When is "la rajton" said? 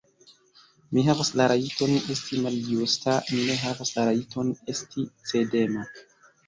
1.41-1.93, 4.01-4.53